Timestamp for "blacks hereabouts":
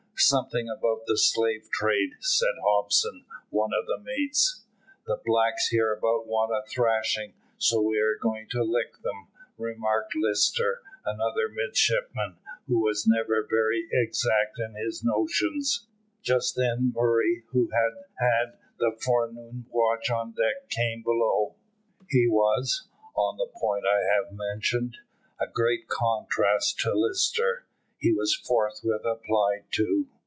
5.25-6.27